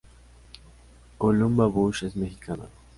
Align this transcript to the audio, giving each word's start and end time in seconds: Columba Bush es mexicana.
Columba 1.19 1.67
Bush 1.67 2.05
es 2.05 2.15
mexicana. 2.15 2.63